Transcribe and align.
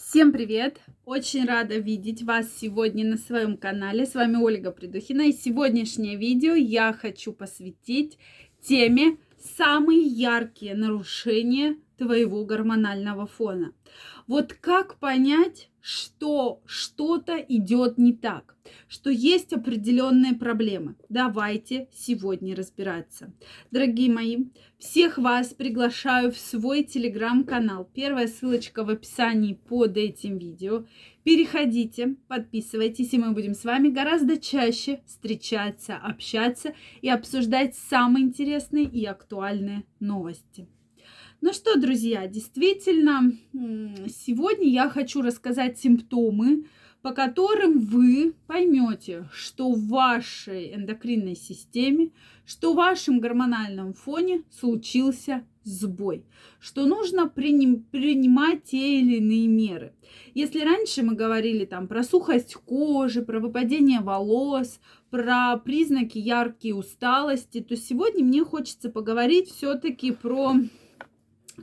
Всем 0.00 0.30
привет! 0.30 0.80
Очень 1.04 1.44
рада 1.44 1.76
видеть 1.76 2.22
вас 2.22 2.46
сегодня 2.56 3.04
на 3.04 3.16
своем 3.16 3.56
канале. 3.56 4.06
С 4.06 4.14
вами 4.14 4.36
Ольга 4.36 4.70
Придухина. 4.70 5.22
И 5.22 5.32
сегодняшнее 5.32 6.16
видео 6.16 6.54
я 6.54 6.92
хочу 6.92 7.32
посвятить 7.32 8.16
теме 8.62 9.16
самые 9.56 9.98
яркие 9.98 10.76
нарушения 10.76 11.76
твоего 11.98 12.44
гормонального 12.44 13.26
фона. 13.26 13.74
Вот 14.26 14.52
как 14.54 14.98
понять, 14.98 15.70
что 15.80 16.60
что-то 16.64 17.36
идет 17.36 17.98
не 17.98 18.12
так, 18.12 18.56
что 18.88 19.10
есть 19.10 19.52
определенные 19.52 20.34
проблемы. 20.34 20.96
Давайте 21.08 21.88
сегодня 21.92 22.54
разбираться. 22.54 23.32
Дорогие 23.70 24.12
мои, 24.12 24.44
всех 24.78 25.18
вас 25.18 25.54
приглашаю 25.54 26.30
в 26.30 26.38
свой 26.38 26.84
телеграм-канал. 26.84 27.88
Первая 27.94 28.28
ссылочка 28.28 28.84
в 28.84 28.90
описании 28.90 29.54
под 29.54 29.96
этим 29.96 30.38
видео. 30.38 30.84
Переходите, 31.24 32.16
подписывайтесь, 32.28 33.12
и 33.12 33.18
мы 33.18 33.32
будем 33.32 33.54
с 33.54 33.64
вами 33.64 33.88
гораздо 33.88 34.38
чаще 34.38 35.00
встречаться, 35.06 35.96
общаться 35.96 36.74
и 37.02 37.08
обсуждать 37.08 37.74
самые 37.74 38.24
интересные 38.24 38.84
и 38.84 39.04
актуальные 39.04 39.84
новости. 40.00 40.68
Ну 41.40 41.52
что, 41.52 41.78
друзья, 41.78 42.26
действительно, 42.26 43.32
сегодня 44.08 44.68
я 44.68 44.88
хочу 44.88 45.22
рассказать 45.22 45.78
симптомы, 45.78 46.64
по 47.00 47.12
которым 47.12 47.78
вы 47.78 48.34
поймете, 48.48 49.28
что 49.32 49.70
в 49.70 49.86
вашей 49.86 50.74
эндокринной 50.74 51.36
системе, 51.36 52.10
что 52.44 52.72
в 52.72 52.76
вашем 52.76 53.20
гормональном 53.20 53.94
фоне 53.94 54.42
случился 54.50 55.44
сбой, 55.62 56.24
что 56.58 56.86
нужно 56.86 57.28
приним, 57.28 57.84
принимать 57.84 58.64
те 58.64 58.98
или 58.98 59.18
иные 59.18 59.46
меры. 59.46 59.92
Если 60.34 60.58
раньше 60.64 61.04
мы 61.04 61.14
говорили 61.14 61.66
там 61.66 61.86
про 61.86 62.02
сухость 62.02 62.56
кожи, 62.56 63.22
про 63.22 63.38
выпадение 63.38 64.00
волос, 64.00 64.80
про 65.10 65.56
признаки 65.56 66.18
яркие 66.18 66.74
усталости, 66.74 67.60
то 67.60 67.76
сегодня 67.76 68.24
мне 68.24 68.42
хочется 68.42 68.90
поговорить 68.90 69.50
все-таки 69.50 70.10
про 70.10 70.56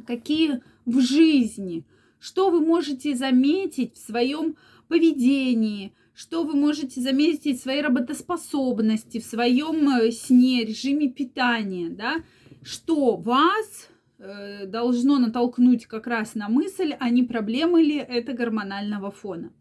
какие 0.06 0.62
в 0.86 1.00
жизни, 1.00 1.86
что 2.20 2.50
вы 2.50 2.60
можете 2.60 3.16
заметить 3.16 3.96
в 3.96 4.06
своем 4.06 4.56
поведении, 4.88 5.94
что 6.14 6.44
вы 6.44 6.56
можете 6.56 7.02
заметить 7.02 7.60
в 7.60 7.64
своей 7.64 7.82
работоспособности, 7.82 9.20
в 9.20 9.26
своем 9.26 9.90
э, 9.90 10.12
сне, 10.12 10.64
режиме 10.64 11.10
питания, 11.10 11.90
да, 11.90 12.18
что 12.64 13.16
вас 13.18 13.90
э, 14.18 14.66
должно 14.66 15.20
натолкнуть 15.20 15.86
как 15.86 16.08
раз 16.08 16.36
на 16.36 16.48
мысль, 16.48 16.96
а 17.00 17.10
не 17.10 17.24
проблемы 17.24 17.82
ли 17.82 17.98
это 17.98 18.34
гормонального 18.34 19.12
фона. 19.12 19.52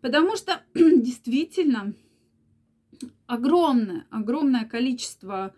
Потому 0.00 0.36
что 0.36 0.60
действительно 0.74 1.94
огромное, 3.26 4.06
огромное 4.10 4.66
количество 4.66 5.54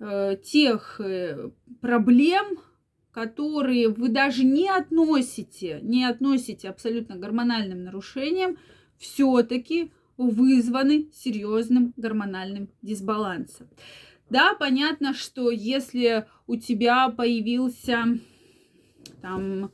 э, 0.00 0.36
тех 0.42 1.00
э, 1.00 1.50
проблем, 1.80 2.58
которые 3.14 3.88
вы 3.88 4.08
даже 4.08 4.44
не 4.44 4.68
относите, 4.68 5.78
не 5.82 6.04
относите 6.04 6.68
абсолютно 6.68 7.14
гормональным 7.14 7.84
нарушениям, 7.84 8.58
все-таки 8.98 9.92
вызваны 10.16 11.10
серьезным 11.12 11.94
гормональным 11.96 12.70
дисбалансом. 12.82 13.68
Да, 14.30 14.54
понятно, 14.54 15.14
что 15.14 15.50
если 15.50 16.26
у 16.46 16.56
тебя 16.56 17.08
появился 17.08 18.18
там, 19.22 19.70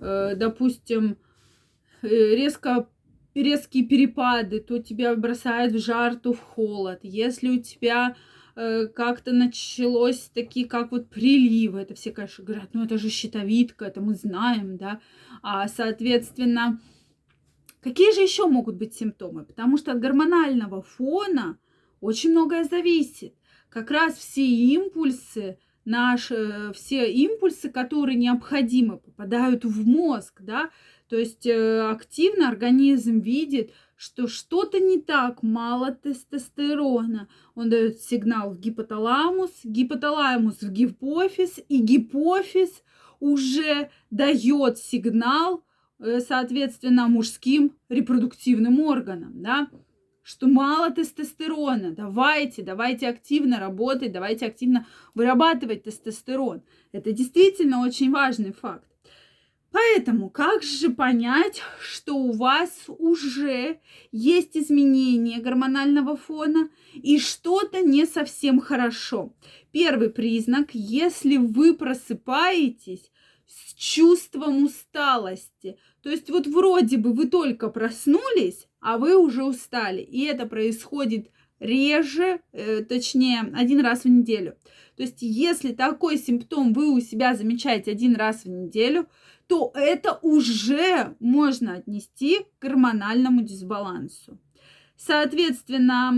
э, 0.00 0.34
допустим, 0.36 1.16
э, 2.02 2.08
резко 2.08 2.88
резкие 3.34 3.86
перепады, 3.86 4.60
то 4.60 4.78
тебя 4.78 5.16
бросает 5.16 5.72
в 5.72 5.78
жар, 5.78 6.16
то 6.16 6.34
в 6.34 6.40
холод. 6.40 7.00
Если 7.02 7.48
у 7.48 7.62
тебя 7.62 8.16
как-то 8.54 9.32
началось 9.32 10.30
такие, 10.34 10.66
как 10.66 10.92
вот 10.92 11.08
приливы. 11.08 11.80
Это 11.80 11.94
все, 11.94 12.12
конечно, 12.12 12.44
говорят, 12.44 12.70
ну 12.72 12.84
это 12.84 12.98
же 12.98 13.08
щитовидка, 13.08 13.86
это 13.86 14.00
мы 14.00 14.14
знаем, 14.14 14.76
да. 14.76 15.00
А, 15.42 15.68
соответственно, 15.68 16.80
какие 17.80 18.14
же 18.14 18.20
еще 18.20 18.46
могут 18.46 18.76
быть 18.76 18.94
симптомы? 18.94 19.44
Потому 19.44 19.76
что 19.76 19.92
от 19.92 20.00
гормонального 20.00 20.82
фона 20.82 21.58
очень 22.00 22.30
многое 22.30 22.64
зависит. 22.64 23.34
Как 23.68 23.90
раз 23.90 24.16
все 24.16 24.44
импульсы, 24.44 25.58
наши, 25.84 26.72
все 26.74 27.10
импульсы, 27.10 27.70
которые 27.70 28.16
необходимы, 28.16 28.98
попадают 28.98 29.64
в 29.64 29.86
мозг, 29.86 30.42
да, 30.42 30.70
то 31.12 31.18
есть 31.18 31.44
э, 31.44 31.90
активно 31.90 32.48
организм 32.48 33.18
видит, 33.18 33.74
что 33.96 34.28
что-то 34.28 34.80
не 34.80 34.98
так, 34.98 35.42
мало 35.42 35.90
тестостерона. 35.92 37.28
Он 37.54 37.68
дает 37.68 38.00
сигнал 38.00 38.54
в 38.54 38.58
гипоталамус, 38.58 39.50
гипоталамус 39.62 40.62
в 40.62 40.72
гипофиз, 40.72 41.60
и 41.68 41.82
гипофиз 41.82 42.82
уже 43.20 43.90
дает 44.10 44.78
сигнал, 44.78 45.66
э, 45.98 46.20
соответственно, 46.20 47.08
мужским 47.08 47.76
репродуктивным 47.90 48.80
органам, 48.80 49.42
да, 49.42 49.68
что 50.22 50.46
мало 50.46 50.90
тестостерона, 50.92 51.92
давайте, 51.92 52.62
давайте 52.62 53.06
активно 53.06 53.60
работать, 53.60 54.12
давайте 54.12 54.46
активно 54.46 54.86
вырабатывать 55.12 55.82
тестостерон. 55.82 56.62
Это 56.92 57.12
действительно 57.12 57.82
очень 57.82 58.10
важный 58.10 58.54
факт. 58.54 58.91
Поэтому 59.72 60.28
как 60.28 60.62
же 60.62 60.90
понять, 60.90 61.62
что 61.80 62.14
у 62.14 62.32
вас 62.32 62.70
уже 62.88 63.80
есть 64.12 64.54
изменение 64.54 65.40
гормонального 65.40 66.14
фона 66.14 66.68
и 66.94 67.18
что-то 67.18 67.80
не 67.80 68.04
совсем 68.04 68.60
хорошо? 68.60 69.34
Первый 69.72 70.10
признак, 70.10 70.68
если 70.74 71.38
вы 71.38 71.74
просыпаетесь 71.74 73.10
с 73.46 73.72
чувством 73.74 74.64
усталости, 74.64 75.78
то 76.02 76.10
есть 76.10 76.28
вот 76.28 76.46
вроде 76.46 76.98
бы 76.98 77.14
вы 77.14 77.28
только 77.28 77.68
проснулись, 77.68 78.68
а 78.80 78.98
вы 78.98 79.16
уже 79.16 79.42
устали, 79.42 80.02
и 80.02 80.24
это 80.24 80.46
происходит 80.46 81.30
реже, 81.62 82.40
э, 82.52 82.82
точнее, 82.84 83.50
один 83.54 83.80
раз 83.80 84.02
в 84.02 84.08
неделю. 84.08 84.56
То 84.96 85.04
есть, 85.04 85.18
если 85.20 85.72
такой 85.72 86.18
симптом 86.18 86.72
вы 86.72 86.92
у 86.92 87.00
себя 87.00 87.34
замечаете 87.34 87.92
один 87.92 88.14
раз 88.14 88.44
в 88.44 88.48
неделю, 88.48 89.08
то 89.46 89.72
это 89.74 90.18
уже 90.22 91.16
можно 91.20 91.74
отнести 91.74 92.40
к 92.58 92.62
гормональному 92.62 93.42
дисбалансу. 93.42 94.38
Соответственно, 94.96 96.12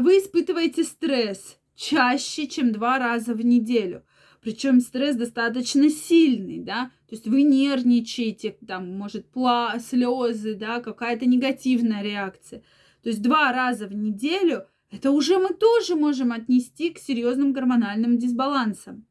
вы 0.00 0.18
испытываете 0.18 0.84
стресс 0.84 1.58
чаще, 1.74 2.46
чем 2.46 2.72
два 2.72 2.98
раза 2.98 3.34
в 3.34 3.44
неделю. 3.44 4.04
Причем 4.40 4.80
стресс 4.80 5.16
достаточно 5.16 5.90
сильный, 5.90 6.60
да, 6.60 6.90
то 7.08 7.14
есть 7.14 7.26
вы 7.26 7.42
нервничаете, 7.42 8.56
там, 8.66 8.96
может, 8.96 9.30
пла, 9.30 9.78
слезы, 9.80 10.54
да, 10.54 10.80
какая-то 10.80 11.26
негативная 11.26 12.02
реакция. 12.02 12.62
То 13.02 13.08
есть 13.08 13.22
два 13.22 13.52
раза 13.52 13.86
в 13.86 13.94
неделю 13.94 14.64
это 14.90 15.10
уже 15.10 15.38
мы 15.38 15.50
тоже 15.50 15.96
можем 15.96 16.32
отнести 16.32 16.90
к 16.90 16.98
серьезным 16.98 17.52
гормональным 17.52 18.18
дисбалансам. 18.18 19.06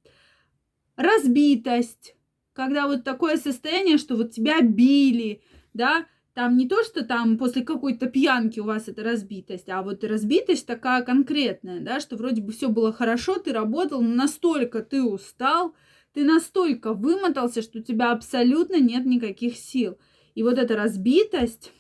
Разбитость, 0.96 2.16
когда 2.58 2.88
вот 2.88 3.04
такое 3.04 3.38
состояние, 3.38 4.00
что 4.00 4.16
вот 4.16 4.32
тебя 4.32 4.62
били, 4.62 5.44
да, 5.76 6.08
там 6.34 6.58
не 6.58 6.68
то, 6.68 6.84
что 6.84 7.06
там 7.06 7.38
после 7.38 7.64
какой-то 7.64 8.08
пьянки 8.08 8.60
у 8.60 8.64
вас 8.64 8.88
это 8.88 9.04
разбитость, 9.04 9.70
а 9.70 9.84
вот 9.84 10.04
разбитость 10.04 10.66
такая 10.66 11.04
конкретная, 11.04 11.82
да, 11.82 12.00
что 12.00 12.16
вроде 12.16 12.42
бы 12.42 12.52
все 12.52 12.70
было 12.70 12.92
хорошо, 12.92 13.36
ты 13.36 13.54
работал, 13.54 14.02
но 14.02 14.16
настолько 14.16 14.82
ты 14.82 15.04
устал, 15.04 15.76
ты 16.14 16.24
настолько 16.24 16.94
вымотался, 16.94 17.62
что 17.62 17.78
у 17.78 17.84
тебя 17.84 18.12
абсолютно 18.12 18.80
нет 18.80 19.06
никаких 19.06 19.56
сил. 19.56 20.00
И 20.34 20.42
вот 20.42 20.58
эта 20.58 20.76
разбитость 20.76 21.72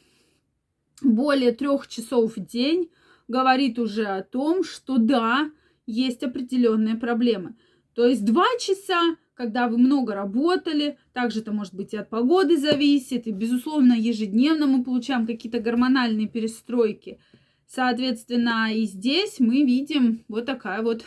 более 1.01 1.53
трех 1.53 1.88
часов 1.88 2.38
в 2.38 2.45
день 2.45 2.91
говорит 3.27 3.79
уже 3.79 4.06
о 4.06 4.21
том, 4.21 4.63
что 4.63 5.00
да, 5.00 5.50
есть 5.88 6.21
определенные 6.21 6.97
проблемы. 6.97 7.56
То 7.95 8.06
есть 8.06 8.24
два 8.24 8.45
часа 8.59 9.18
когда 9.38 9.68
вы 9.68 9.78
много 9.78 10.16
работали, 10.16 10.98
также 11.13 11.42
это 11.42 11.51
может 11.51 11.75
быть 11.75 11.94
и 11.94 11.98
от 11.98 12.10
погоды 12.10 12.57
зависит, 12.57 13.28
и, 13.28 13.31
безусловно, 13.31 13.94
ежедневно 13.94 14.66
мы 14.66 14.84
получаем 14.84 15.28
какие-то 15.28 15.60
гормональные 15.60 16.28
перестройки. 16.28 17.19
Соответственно, 17.68 18.74
и 18.74 18.86
здесь 18.86 19.39
мы 19.39 19.63
видим 19.63 20.25
вот 20.28 20.48
такая 20.48 20.81
вот 20.81 21.06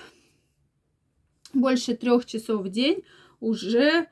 больше 1.52 1.96
трех 1.96 2.24
часов 2.24 2.62
в 2.62 2.70
день 2.70 3.02
уже 3.40 4.06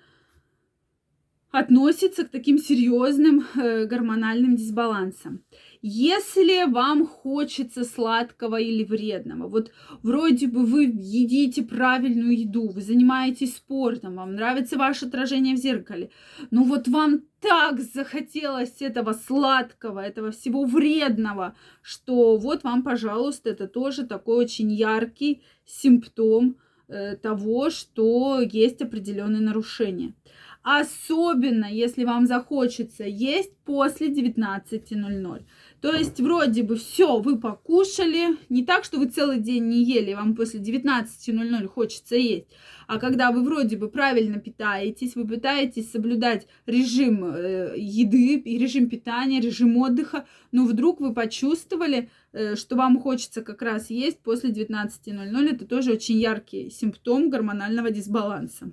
относится 1.50 2.24
к 2.24 2.30
таким 2.30 2.58
серьезным 2.58 3.44
э, 3.54 3.86
гормональным 3.86 4.54
дисбалансам. 4.56 5.42
Если 5.80 6.70
вам 6.70 7.06
хочется 7.06 7.84
сладкого 7.84 8.60
или 8.60 8.84
вредного, 8.84 9.48
вот 9.48 9.70
вроде 10.02 10.48
бы 10.48 10.66
вы 10.66 10.84
едите 10.84 11.62
правильную 11.62 12.38
еду, 12.38 12.68
вы 12.68 12.82
занимаетесь 12.82 13.56
спортом, 13.56 14.16
вам 14.16 14.34
нравится 14.34 14.76
ваше 14.76 15.06
отражение 15.06 15.54
в 15.54 15.58
зеркале, 15.58 16.10
но 16.50 16.64
вот 16.64 16.88
вам 16.88 17.22
так 17.40 17.80
захотелось 17.80 18.82
этого 18.82 19.12
сладкого, 19.12 20.00
этого 20.00 20.32
всего 20.32 20.64
вредного, 20.64 21.54
что 21.80 22.36
вот 22.36 22.64
вам, 22.64 22.82
пожалуйста, 22.82 23.50
это 23.50 23.68
тоже 23.68 24.04
такой 24.04 24.44
очень 24.44 24.72
яркий 24.72 25.42
симптом 25.64 26.56
э, 26.88 27.16
того, 27.16 27.70
что 27.70 28.40
есть 28.40 28.82
определенные 28.82 29.40
нарушения. 29.40 30.14
Особенно, 30.62 31.64
если 31.64 32.05
вам 32.05 32.26
захочется 32.26 33.05
есть 33.05 33.56
после 33.64 34.08
19.00. 34.08 35.43
То 35.81 35.93
есть 35.93 36.20
вроде 36.20 36.62
бы 36.62 36.76
все, 36.76 37.20
вы 37.20 37.38
покушали, 37.38 38.37
не 38.49 38.64
так, 38.64 38.84
что 38.84 38.99
вы 38.99 39.06
целый 39.06 39.38
день 39.38 39.69
не 39.69 39.84
ели, 39.84 40.14
вам 40.14 40.34
после 40.34 40.60
19.00 40.60 41.66
хочется 41.69 42.16
есть, 42.16 42.49
а 42.88 42.99
когда 42.99 43.31
вы 43.31 43.44
вроде 43.44 43.76
бы 43.76 43.88
правильно 43.88 44.40
питаетесь, 44.40 45.14
вы 45.14 45.26
пытаетесь 45.26 45.93
соблюдать 45.93 46.49
режим 46.66 47.25
э, 47.25 47.75
еды, 47.76 48.43
режим 48.44 48.88
питания, 48.88 49.40
режим 49.40 49.76
отдыха, 49.76 50.26
но 50.50 50.64
вдруг 50.64 51.00
вы 51.00 51.14
почувствовали, 51.14 52.10
э, 52.32 52.56
что 52.56 52.75
вам 52.75 52.99
хочется 52.99 53.43
как 53.43 53.62
раз 53.62 53.90
есть 53.90 54.19
после 54.19 54.50
19.00, 54.50 55.55
это 55.55 55.66
тоже 55.66 55.93
очень 55.93 56.19
яркий 56.19 56.69
симптом 56.70 57.31
гормонального 57.31 57.90
дисбаланса. 57.90 58.72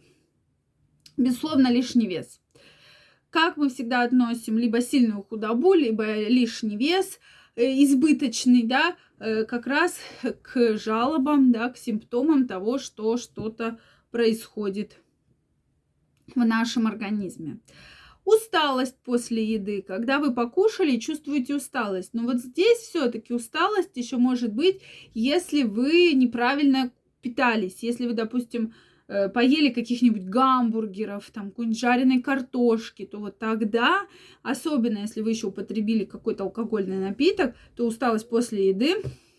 Безусловно, 1.18 1.72
лишний 1.72 2.08
вес 2.08 2.40
как 3.36 3.58
мы 3.58 3.68
всегда 3.68 4.04
относим 4.04 4.58
либо 4.58 4.80
сильную 4.80 5.22
худобу, 5.22 5.74
либо 5.74 6.26
лишний 6.26 6.78
вес 6.78 7.20
э, 7.58 7.66
избыточный, 7.84 8.64
да, 8.64 8.96
э, 9.20 9.44
как 9.44 9.68
раз 9.68 10.00
к 10.42 10.78
жалобам, 10.78 11.52
да, 11.52 11.70
к 11.70 11.76
симптомам 11.78 12.48
того, 12.48 12.78
что 12.78 13.18
что-то 13.18 13.78
происходит 14.10 15.02
в 16.34 16.46
нашем 16.46 16.88
организме. 16.88 17.60
Усталость 18.24 18.96
после 19.04 19.44
еды, 19.44 19.82
когда 19.82 20.20
вы 20.20 20.34
покушали, 20.34 20.98
чувствуете 20.98 21.56
усталость. 21.56 22.14
Но 22.14 22.24
вот 22.24 22.38
здесь 22.38 22.78
все-таки 22.78 23.34
усталость 23.34 23.98
еще 23.98 24.16
может 24.16 24.54
быть, 24.54 24.82
если 25.14 25.64
вы 25.64 26.14
неправильно 26.14 26.90
питались, 27.22 27.84
если 27.84 28.08
вы, 28.08 28.14
допустим, 28.14 28.74
поели 29.08 29.70
каких-нибудь 29.70 30.26
гамбургеров, 30.26 31.30
там 31.32 31.50
какой-нибудь 31.50 31.80
жареной 31.80 32.22
картошки, 32.22 33.06
то 33.06 33.20
вот 33.20 33.38
тогда, 33.38 34.08
особенно 34.42 35.00
если 35.00 35.22
вы 35.22 35.30
еще 35.32 35.48
употребили 35.48 36.06
какой-то 36.06 36.46
алкогольный 36.46 37.00
напиток, 37.00 37.56
то 37.76 37.86
усталость 37.86 38.28
после 38.30 38.70
еды 38.70 38.96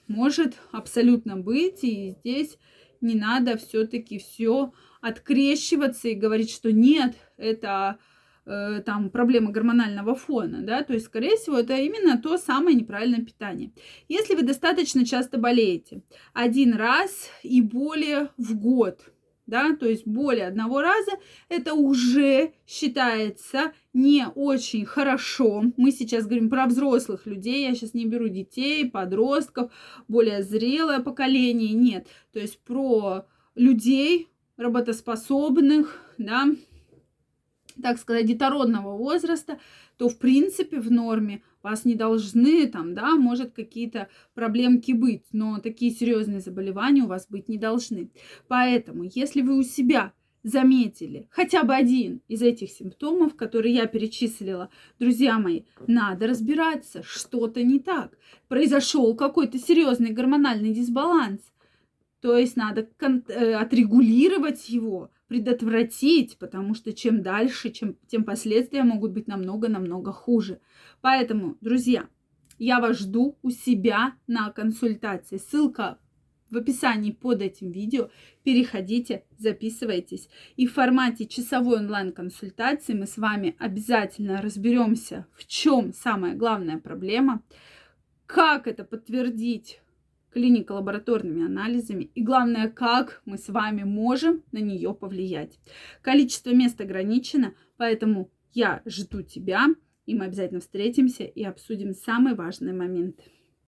может 0.09 0.55
абсолютно 0.71 1.37
быть, 1.37 1.83
и 1.83 2.11
здесь 2.21 2.59
не 3.01 3.15
надо 3.15 3.57
все-таки 3.57 4.19
все 4.19 4.73
открещиваться 5.01 6.09
и 6.09 6.15
говорить, 6.15 6.51
что 6.51 6.73
нет, 6.73 7.15
это 7.37 7.99
э, 8.45 8.83
там 8.85 9.11
проблема 9.11 9.51
гормонального 9.51 10.15
фона, 10.15 10.63
да, 10.63 10.83
то 10.83 10.95
есть, 10.95 11.07
скорее 11.07 11.37
всего, 11.37 11.59
это 11.59 11.75
именно 11.75 12.19
то 12.21 12.39
самое 12.39 12.77
неправильное 12.77 13.25
питание. 13.25 13.73
Если 14.09 14.35
вы 14.35 14.43
достаточно 14.43 15.05
часто 15.05 15.39
болеете, 15.39 16.03
один 16.33 16.75
раз 16.75 17.31
и 17.43 17.61
более 17.61 18.31
в 18.37 18.59
год, 18.59 19.01
да, 19.47 19.75
то 19.77 19.87
есть 19.87 20.07
более 20.07 20.47
одного 20.47 20.81
раза, 20.81 21.13
это 21.49 21.75
уже 21.75 22.53
считается 22.67 23.73
не 23.93 24.27
очень 24.35 24.85
хорошо. 24.85 25.65
Мы 25.77 25.93
сейчас 25.93 26.25
говорим 26.27 26.51
про 26.51 26.67
взрослых 26.67 27.27
людей, 27.27 27.67
я 27.67 27.75
сейчас 27.75 27.95
не 27.95 28.07
беру 28.07 28.29
детей, 28.29 28.89
подростков, 28.91 29.71
более 30.09 30.43
зрелое 30.43 31.01
поколение, 31.01 31.73
нет. 31.73 32.09
То 32.33 32.41
есть 32.41 32.59
про 32.61 33.27
людей 33.55 34.29
работоспособных, 34.57 36.01
да, 36.19 36.47
так 37.83 37.99
сказать, 37.99 38.27
детородного 38.27 38.97
возраста, 38.97 39.59
то 39.97 40.09
в 40.09 40.19
принципе 40.19 40.81
в 40.81 40.91
норме 40.91 41.43
вас 41.67 41.85
не 41.85 41.97
должны 41.97 42.67
там, 42.69 42.95
да, 42.95 43.17
может 43.17 43.53
какие-то 43.53 44.09
проблемки 44.35 44.93
быть, 44.93 45.25
но 45.33 45.59
такие 45.59 45.91
серьезные 45.91 46.41
заболевания 46.41 47.03
у 47.03 47.09
вас 47.09 47.27
быть 47.29 47.49
не 47.49 47.59
должны. 47.59 48.11
Поэтому, 48.47 49.05
если 49.05 49.43
вы 49.43 49.59
у 49.59 49.63
себя 49.63 50.13
заметили 50.45 51.27
хотя 51.31 51.65
бы 51.65 51.75
один 51.75 52.21
из 52.29 52.41
этих 52.41 52.71
симптомов, 52.71 53.35
которые 53.35 53.75
я 53.75 53.87
перечислила, 53.87 54.71
друзья 55.01 55.41
мои, 55.41 55.63
надо 55.89 56.29
разбираться, 56.29 57.03
что-то 57.03 57.65
не 57.65 57.81
так. 57.81 58.17
Произошел 58.47 59.17
какой-то 59.17 59.59
серьезный 59.59 60.13
гормональный 60.13 60.73
дисбаланс. 60.73 61.41
То 62.21 62.37
есть 62.37 62.57
надо 62.57 62.89
э, 63.01 63.55
отрегулировать 63.55 64.69
его, 64.69 65.11
предотвратить, 65.29 66.39
потому 66.39 66.75
что 66.75 66.93
чем 66.93 67.23
дальше, 67.23 67.71
чем, 67.71 67.97
тем 68.07 68.25
последствия 68.25 68.83
могут 68.83 69.13
быть 69.13 69.27
намного-намного 69.27 70.13
хуже. 70.13 70.61
Поэтому, 71.01 71.57
друзья, 71.61 72.09
я 72.59 72.81
вас 72.81 72.99
жду 72.99 73.39
у 73.43 73.51
себя 73.51 74.15
на 74.27 74.51
консультации. 74.51 75.37
Ссылка 75.37 75.99
в 76.51 76.57
описании 76.57 77.13
под 77.13 77.43
этим 77.43 77.71
видео. 77.71 78.11
Переходите, 78.45 79.25
записывайтесь. 79.39 80.29
И 80.57 80.67
в 80.67 80.73
формате 80.73 81.27
часовой 81.27 81.79
онлайн-консультации 81.79 82.95
мы 82.95 83.07
с 83.07 83.19
вами 83.19 83.57
обязательно 83.59 84.41
разберемся, 84.41 85.27
в 85.35 85.47
чем 85.47 85.93
самая 85.93 86.35
главная 86.35 86.79
проблема, 86.79 87.43
как 88.27 88.67
это 88.67 88.85
подтвердить 88.85 89.81
клинико-лабораторными 90.37 91.47
анализами 91.47 92.11
и 92.15 92.23
главное, 92.23 92.69
как 92.69 93.23
мы 93.25 93.39
с 93.39 93.49
вами 93.49 93.85
можем 93.85 94.43
на 94.53 94.59
нее 94.59 94.93
повлиять. 94.93 95.59
Количество 96.03 96.51
мест 96.51 96.79
ограничено, 96.79 97.55
поэтому 97.79 98.31
я 98.53 98.83
жду 98.85 99.23
тебя, 99.23 99.69
и 100.05 100.15
мы 100.15 100.27
обязательно 100.27 100.61
встретимся 100.61 101.25
и 101.25 101.43
обсудим 101.43 101.95
самые 101.95 102.35
важные 102.35 102.75
моменты. 102.75 103.25